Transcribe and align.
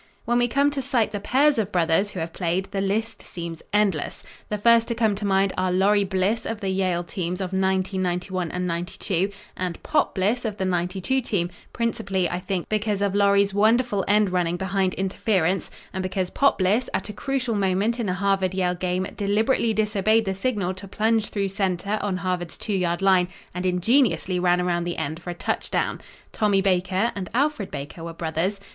When 0.25 0.39
we 0.39 0.47
come 0.47 0.71
to 0.71 0.81
cite 0.81 1.11
the 1.11 1.19
pairs 1.19 1.59
of 1.59 1.71
brothers 1.71 2.09
who 2.09 2.19
have 2.21 2.33
played, 2.33 2.65
the 2.71 2.81
list 2.81 3.21
seems 3.21 3.61
endless. 3.71 4.23
The 4.49 4.57
first 4.57 4.87
to 4.87 4.95
come 4.95 5.13
to 5.13 5.25
mind 5.25 5.53
are 5.59 5.71
Laurie 5.71 6.05
Bliss 6.05 6.43
of 6.47 6.59
the 6.59 6.69
Yale 6.69 7.03
teams 7.03 7.39
of 7.39 7.53
'90, 7.53 7.99
'91 7.99 8.49
and 8.49 8.65
'92 8.65 9.29
and 9.55 9.83
"Pop" 9.83 10.15
Bliss 10.15 10.43
of 10.43 10.57
the 10.57 10.65
'92 10.65 11.21
team, 11.21 11.51
principally, 11.71 12.27
I 12.27 12.39
think, 12.39 12.67
because 12.67 13.03
of 13.03 13.13
Laurie's 13.13 13.53
wonderful 13.53 14.03
end 14.07 14.31
running 14.31 14.57
behind 14.57 14.95
interference 14.95 15.69
and 15.93 16.01
because 16.01 16.31
"Pop" 16.31 16.57
Bliss, 16.57 16.89
at 16.95 17.09
a 17.09 17.13
crucial 17.13 17.53
moment 17.53 17.99
in 17.99 18.09
a 18.09 18.15
Harvard 18.15 18.55
Yale 18.55 18.73
game 18.73 19.05
deliberately 19.15 19.71
disobeyed 19.71 20.25
the 20.25 20.33
signal 20.33 20.73
to 20.73 20.87
plunge 20.87 21.27
through 21.27 21.49
centre 21.49 21.99
on 22.01 22.17
Harvard's 22.17 22.57
2 22.57 22.73
yard 22.73 23.03
line 23.03 23.27
and 23.53 23.67
ingeniously 23.67 24.39
ran 24.39 24.59
around 24.59 24.83
the 24.85 24.97
end 24.97 25.21
for 25.21 25.29
a 25.29 25.35
touchdown. 25.35 26.01
Tommy 26.31 26.59
Baker 26.63 27.11
and 27.13 27.29
Alfred 27.35 27.69
Baker 27.69 28.03
were 28.03 28.13
brothers. 28.13 28.59